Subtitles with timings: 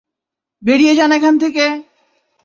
[0.61, 1.65] বেরিয়ে যান এখান থেকে!